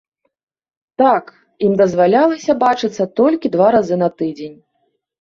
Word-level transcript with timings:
Так, 1.01 1.23
ім 1.69 1.77
дазвалялася 1.83 2.57
бачыцца 2.67 3.09
толькі 3.23 3.55
два 3.59 3.67
разы 3.81 3.95
на 4.05 4.15
тыдзень. 4.21 4.61